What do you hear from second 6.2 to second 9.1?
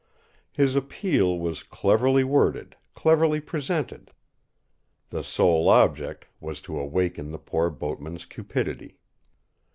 was to awaken the poor boatman's cupidity.